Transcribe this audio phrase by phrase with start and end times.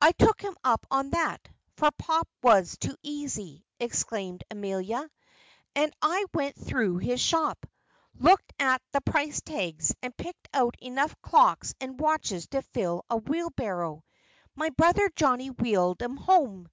[0.00, 5.06] "I took him up on that, for Pop was too easy," explained Amelia,
[5.76, 7.66] "and I went through his shop,
[8.18, 13.18] looked at the price tags, and picked out enough clocks and watches to fill a
[13.18, 14.02] wheelbarrow.
[14.54, 16.70] My brother Johnny wheeled 'em home.